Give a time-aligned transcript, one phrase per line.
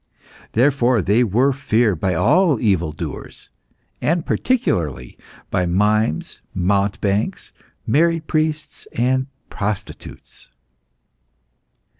[0.53, 3.49] Therefore they were feared by all evil doers,
[4.01, 5.15] and particularly
[5.51, 7.51] by mimes, mountebanks,
[7.85, 10.49] married priests, and prostitutes.